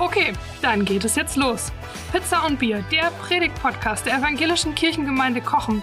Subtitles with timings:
[0.00, 1.72] Okay, dann geht es jetzt los.
[2.12, 5.82] Pizza und Bier, der Predigt-Podcast der evangelischen Kirchengemeinde Kochen.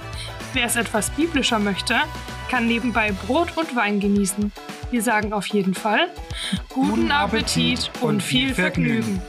[0.53, 1.95] Wer es etwas biblischer möchte,
[2.49, 4.53] kann nebenbei Brot und Wein genießen.
[4.89, 6.07] Wir sagen auf jeden Fall
[6.69, 9.21] guten Appetit und viel Vergnügen.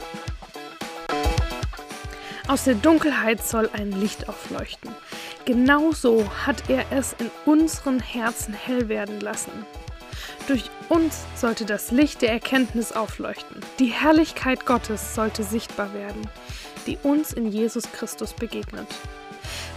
[2.47, 4.91] Aus der Dunkelheit soll ein Licht aufleuchten.
[5.43, 9.51] Genauso hat er es in unseren Herzen hell werden lassen.
[10.47, 13.59] Durch uns sollte das Licht der Erkenntnis aufleuchten.
[13.79, 16.21] Die Herrlichkeit Gottes sollte sichtbar werden,
[16.85, 18.87] die uns in Jesus Christus begegnet.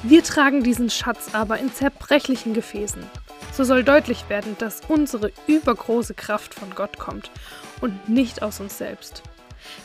[0.04, 3.04] Wir tragen diesen Schatz aber in zerbrechlichen Gefäßen.
[3.52, 7.32] So soll deutlich werden, dass unsere übergroße Kraft von Gott kommt
[7.80, 9.24] und nicht aus uns selbst.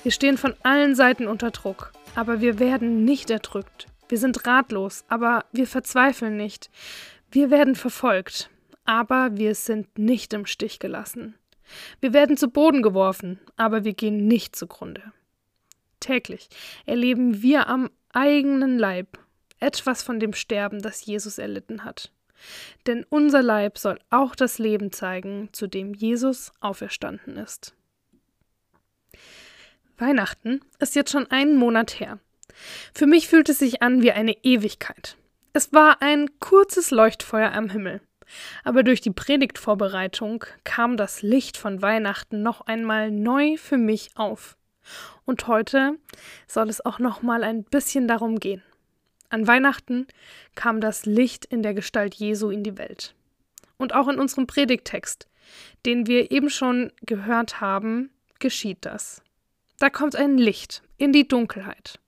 [0.04, 3.88] Wir stehen von allen Seiten unter Druck, aber wir werden nicht erdrückt.
[4.08, 6.70] Wir sind ratlos, aber wir verzweifeln nicht.
[7.32, 8.52] Wir werden verfolgt,
[8.86, 11.36] aber wir sind nicht im Stich gelassen.
[12.00, 15.02] Wir werden zu Boden geworfen, aber wir gehen nicht zugrunde.
[16.00, 16.50] Täglich
[16.86, 19.18] erleben wir am eigenen Leib
[19.60, 22.12] etwas von dem Sterben, das Jesus erlitten hat.
[22.86, 27.74] Denn unser Leib soll auch das Leben zeigen, zu dem Jesus auferstanden ist.
[29.98, 32.20] Weihnachten ist jetzt schon einen Monat her.
[32.94, 35.18] Für mich fühlt es sich an wie eine Ewigkeit.
[35.54, 38.02] Es war ein kurzes Leuchtfeuer am Himmel.
[38.64, 44.58] Aber durch die Predigtvorbereitung kam das Licht von Weihnachten noch einmal neu für mich auf.
[45.26, 45.98] Und heute
[46.48, 48.64] soll es auch noch mal ein bisschen darum gehen.
[49.30, 50.08] An Weihnachten
[50.54, 53.16] kam das Licht in der Gestalt Jesu in die Welt.
[53.78, 55.28] Und auch in unserem Predigttext,
[55.86, 59.22] den wir eben schon gehört haben, geschieht das.
[59.80, 62.00] Da kommt ein Licht in die Dunkelheit.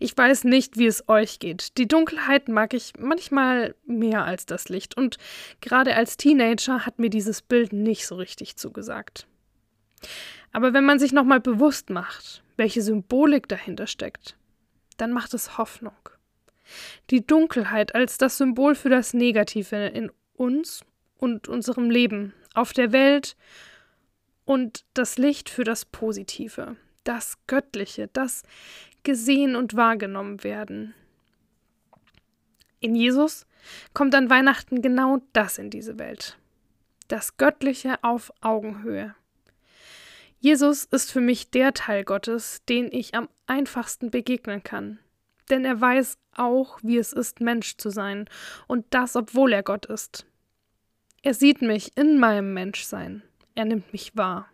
[0.00, 1.78] Ich weiß nicht, wie es euch geht.
[1.78, 5.18] Die Dunkelheit mag ich manchmal mehr als das Licht und
[5.60, 9.26] gerade als Teenager hat mir dieses Bild nicht so richtig zugesagt.
[10.52, 14.36] Aber wenn man sich nochmal bewusst macht, welche Symbolik dahinter steckt,
[14.96, 15.96] dann macht es Hoffnung.
[17.10, 20.84] Die Dunkelheit als das Symbol für das Negative in uns
[21.16, 23.36] und unserem Leben, auf der Welt
[24.44, 28.42] und das Licht für das Positive, das Göttliche, das
[29.02, 30.94] gesehen und wahrgenommen werden.
[32.80, 33.46] In Jesus
[33.94, 36.38] kommt an Weihnachten genau das in diese Welt.
[37.08, 39.14] Das Göttliche auf Augenhöhe.
[40.38, 44.98] Jesus ist für mich der Teil Gottes, den ich am einfachsten begegnen kann.
[45.48, 48.28] Denn er weiß auch, wie es ist, Mensch zu sein,
[48.66, 50.26] und das, obwohl er Gott ist.
[51.22, 53.22] Er sieht mich in meinem Menschsein.
[53.54, 54.50] Er nimmt mich wahr.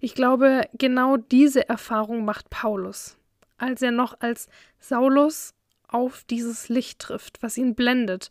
[0.00, 3.16] Ich glaube, genau diese Erfahrung macht Paulus,
[3.56, 4.48] als er noch als
[4.78, 5.54] Saulus
[5.88, 8.30] auf dieses Licht trifft, was ihn blendet,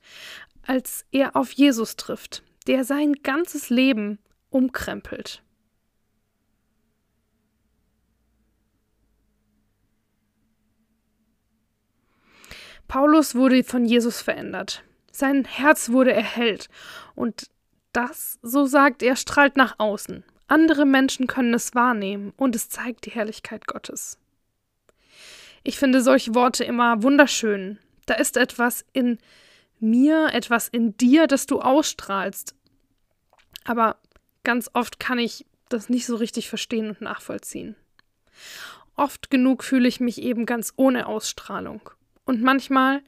[0.66, 5.44] als er auf Jesus trifft, der sein ganzes Leben umkrempelt.
[12.88, 14.84] Paulus wurde von Jesus verändert.
[15.12, 16.70] Sein Herz wurde erhellt
[17.16, 17.50] und
[17.92, 20.24] das, so sagt er, strahlt nach außen.
[20.54, 24.20] Andere Menschen können es wahrnehmen und es zeigt die Herrlichkeit Gottes.
[25.64, 27.80] Ich finde solche Worte immer wunderschön.
[28.06, 29.18] Da ist etwas in
[29.80, 32.54] mir, etwas in dir, das du ausstrahlst.
[33.64, 33.98] Aber
[34.44, 37.76] ganz oft kann ich das nicht so richtig verstehen und nachvollziehen.
[38.96, 41.90] Oft genug fühle ich mich eben ganz ohne Ausstrahlung.
[42.26, 43.02] Und manchmal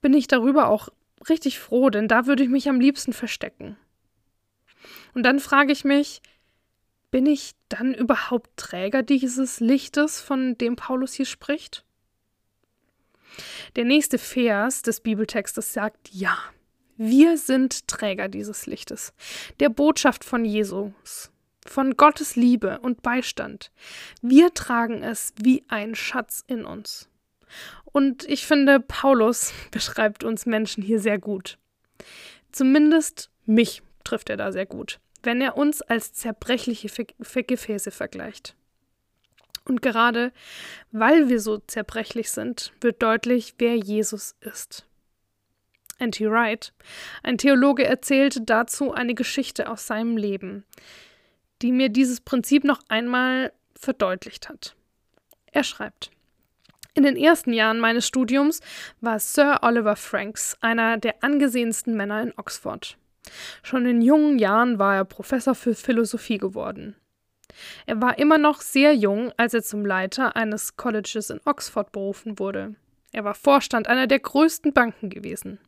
[0.00, 0.88] bin ich darüber auch
[1.28, 3.76] richtig froh, denn da würde ich mich am liebsten verstecken.
[5.12, 6.22] Und dann frage ich mich,
[7.10, 11.84] bin ich dann überhaupt Träger dieses Lichtes, von dem Paulus hier spricht?
[13.76, 16.36] Der nächste Vers des Bibeltextes sagt ja.
[16.96, 19.12] Wir sind Träger dieses Lichtes,
[19.60, 21.30] der Botschaft von Jesus,
[21.64, 23.70] von Gottes Liebe und Beistand.
[24.20, 27.08] Wir tragen es wie ein Schatz in uns.
[27.84, 31.58] Und ich finde, Paulus beschreibt uns Menschen hier sehr gut.
[32.50, 36.88] Zumindest mich trifft er da sehr gut wenn er uns als zerbrechliche
[37.18, 38.54] Gefäße vergleicht.
[39.64, 40.32] Und gerade
[40.92, 44.86] weil wir so zerbrechlich sind, wird deutlich, wer Jesus ist.
[45.98, 46.30] N.T.
[46.30, 46.72] Wright,
[47.22, 50.64] ein Theologe, erzählte dazu eine Geschichte aus seinem Leben,
[51.60, 54.76] die mir dieses Prinzip noch einmal verdeutlicht hat.
[55.50, 56.10] Er schreibt:
[56.94, 58.60] In den ersten Jahren meines Studiums
[59.00, 62.96] war Sir Oliver Franks einer der angesehensten Männer in Oxford.
[63.62, 66.96] Schon in jungen Jahren war er Professor für Philosophie geworden.
[67.86, 72.38] Er war immer noch sehr jung, als er zum Leiter eines Colleges in Oxford berufen
[72.38, 72.74] wurde.
[73.12, 75.58] Er war Vorstand einer der größten Banken gewesen.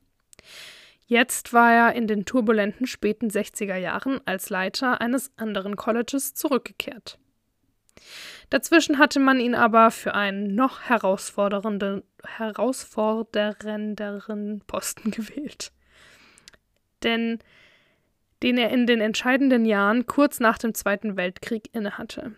[1.07, 7.19] Jetzt war er in den turbulenten späten 60er Jahren als Leiter eines anderen Colleges zurückgekehrt.
[8.51, 15.73] Dazwischen hatte man ihn aber für einen noch herausfordernden, herausfordernderen Posten gewählt.
[17.03, 17.39] Denn
[18.43, 22.35] den er in den entscheidenden Jahren kurz nach dem Zweiten Weltkrieg innehatte.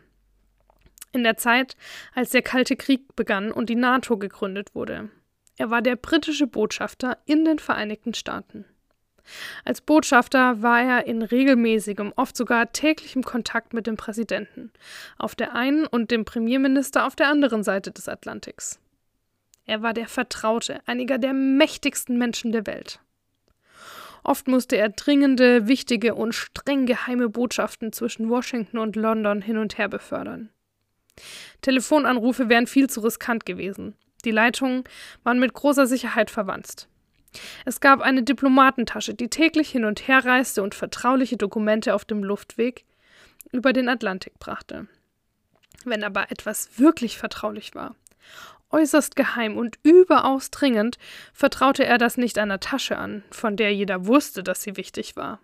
[1.13, 1.77] In der Zeit,
[2.15, 5.11] als der Kalte Krieg begann und die NATO gegründet wurde.
[5.59, 8.65] Er war der britische Botschafter in den Vereinigten Staaten.
[9.65, 14.73] Als Botschafter war er in regelmäßigem, oft sogar täglichem Kontakt mit dem Präsidenten
[15.19, 18.81] auf der einen und dem Premierminister auf der anderen Seite des Atlantiks.
[19.65, 22.99] Er war der Vertraute einiger der mächtigsten Menschen der Welt.
[24.25, 29.79] Oft musste er dringende, wichtige und streng geheime Botschaften zwischen Washington und London hin und
[29.79, 30.51] her befördern.
[31.61, 33.95] Telefonanrufe wären viel zu riskant gewesen.
[34.25, 34.85] Die Leitungen
[35.25, 36.89] waren mit großer Sicherheit verwandt.
[37.65, 42.23] Es gab eine Diplomatentasche, die täglich hin und her reiste und vertrauliche Dokumente auf dem
[42.23, 42.85] Luftweg
[43.51, 44.87] über den Atlantik brachte.
[45.85, 47.97] Wenn aber etwas wirklich vertraulich war,
[48.73, 50.99] äußerst geheim und überaus dringend,
[51.33, 55.41] vertraute er das nicht einer Tasche an, von der jeder wusste, dass sie wichtig war.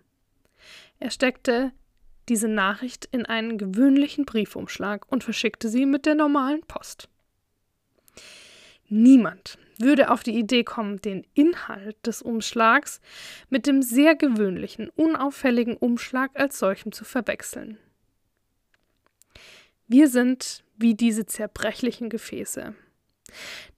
[0.99, 1.71] Er steckte
[2.27, 7.09] diese Nachricht in einen gewöhnlichen Briefumschlag und verschickte sie mit der normalen Post.
[8.87, 12.99] Niemand würde auf die Idee kommen, den Inhalt des Umschlags
[13.49, 17.77] mit dem sehr gewöhnlichen, unauffälligen Umschlag als solchem zu verwechseln.
[19.87, 22.75] Wir sind wie diese zerbrechlichen Gefäße.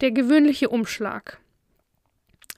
[0.02, 1.40] Der gewöhnliche Umschlag.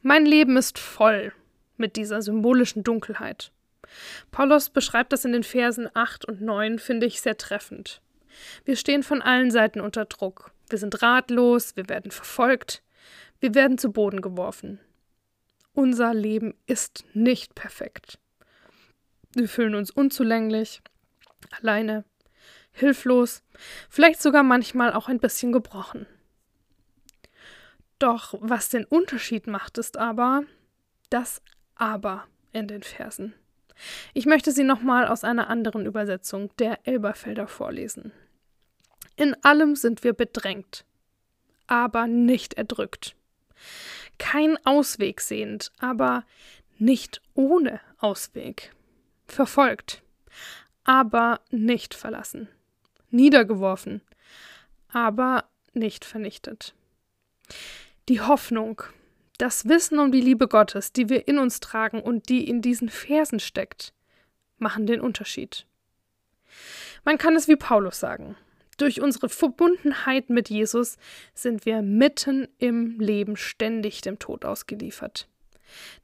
[0.02, 1.34] Mein Leben ist voll
[1.76, 3.52] mit dieser symbolischen Dunkelheit.
[4.32, 8.02] Paulus beschreibt das in den Versen 8 und 9, finde ich sehr treffend.
[8.64, 10.52] Wir stehen von allen Seiten unter Druck.
[10.70, 12.82] Wir sind ratlos, wir werden verfolgt,
[13.42, 14.80] wir werden zu Boden geworfen.
[15.74, 18.20] Unser Leben ist nicht perfekt.
[19.36, 20.82] Wir fühlen uns unzulänglich,
[21.52, 22.06] alleine,
[22.72, 23.44] hilflos,
[23.90, 26.08] vielleicht sogar manchmal auch ein bisschen gebrochen.
[28.04, 30.44] Doch was den Unterschied macht, ist aber
[31.10, 31.42] das
[31.76, 33.34] Aber in den Versen.
[34.14, 38.12] Ich möchte sie nochmal aus einer anderen Übersetzung der Elberfelder vorlesen.
[39.16, 40.84] In allem sind wir bedrängt,
[41.66, 43.16] aber nicht erdrückt.
[44.18, 46.26] Kein Ausweg sehend, aber
[46.78, 48.74] nicht ohne Ausweg.
[49.28, 50.04] Verfolgt,
[50.84, 52.50] aber nicht verlassen.
[53.12, 54.02] Niedergeworfen,
[54.90, 56.76] aber nicht vernichtet.
[58.10, 58.84] Die Hoffnung,
[59.38, 62.90] das Wissen um die Liebe Gottes, die wir in uns tragen und die in diesen
[62.90, 63.94] Versen steckt,
[64.58, 65.66] machen den Unterschied.
[67.06, 68.36] Man kann es wie Paulus sagen.
[68.78, 70.98] Durch unsere Verbundenheit mit Jesus
[71.34, 75.30] sind wir mitten im Leben ständig dem Tod ausgeliefert.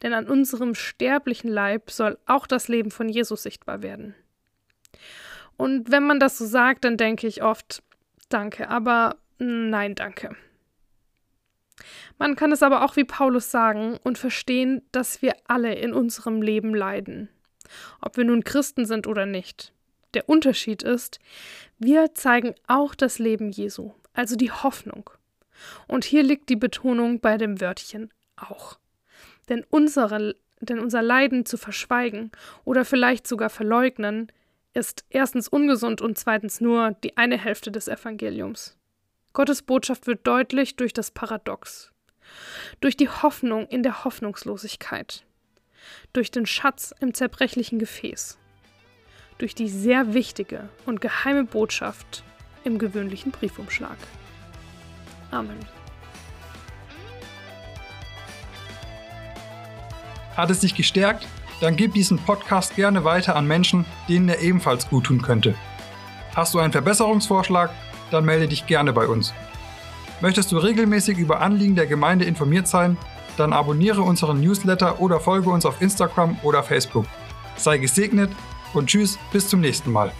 [0.02, 4.16] Denn an unserem sterblichen Leib soll auch das Leben von Jesus sichtbar werden.
[5.58, 7.84] Und wenn man das so sagt, dann denke ich oft,
[8.30, 10.36] danke, aber nein, danke.
[12.20, 16.42] Man kann es aber auch wie Paulus sagen und verstehen, dass wir alle in unserem
[16.42, 17.30] Leben leiden,
[18.02, 19.74] ob wir nun Christen sind oder nicht.
[20.14, 21.20] Der Unterschied ist,
[21.78, 25.10] wir zeigen auch das Leben Jesu, also die Hoffnung.
[25.88, 28.80] Und hier liegt die Betonung bei dem Wörtchen auch.
[29.48, 32.32] Denn, unsere, denn unser Leiden zu verschweigen
[32.66, 34.32] oder vielleicht sogar verleugnen,
[34.74, 38.78] ist erstens ungesund und zweitens nur die eine Hälfte des Evangeliums.
[39.34, 41.92] Gottes Botschaft wird deutlich durch das Paradox,
[42.82, 45.24] durch die Hoffnung in der Hoffnungslosigkeit,
[46.14, 48.38] durch den Schatz im zerbrechlichen Gefäß,
[49.38, 52.24] durch die sehr wichtige und geheime Botschaft
[52.64, 53.98] im gewöhnlichen Briefumschlag.
[55.32, 55.60] Amen.
[60.36, 61.28] Hat es dich gestärkt?
[61.62, 65.56] Dann gib diesen Podcast gerne weiter an Menschen, denen er ebenfalls gut tun könnte.
[66.34, 67.72] Hast du einen Verbesserungsvorschlag?
[68.12, 69.34] dann melde dich gerne bei uns.
[70.22, 72.98] Möchtest du regelmäßig über Anliegen der Gemeinde informiert sein?
[73.38, 77.06] Dann abonniere unseren Newsletter oder folge uns auf Instagram oder Facebook.
[77.56, 78.30] Sei gesegnet
[78.74, 80.12] und tschüss, bis zum nächsten Mal.